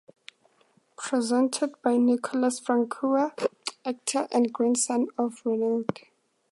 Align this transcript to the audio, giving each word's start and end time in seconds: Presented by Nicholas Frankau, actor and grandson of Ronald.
Presented 0.97 1.79
by 1.83 1.97
Nicholas 1.97 2.59
Frankau, 2.59 3.33
actor 3.85 4.27
and 4.31 4.51
grandson 4.51 5.09
of 5.15 5.39
Ronald. 5.45 5.91